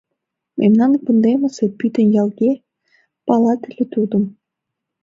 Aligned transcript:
Мемнан 0.59 0.91
кундемысе 1.03 1.65
пӱтынь 1.77 2.13
ялге 2.21 2.51
палат 3.27 3.61
ыле 3.69 3.85
тудым. 3.93 4.23